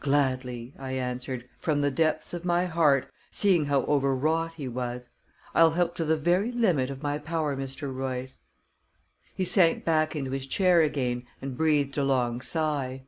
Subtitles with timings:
[0.00, 5.10] "Gladly," I answered, from the depths of my heart, seeing how overwrought he was.
[5.54, 7.94] "I'll help to the very limit of my power, Mr.
[7.94, 8.40] Royce."
[9.32, 13.04] He sank back into his chair again, and breathed a long sigh.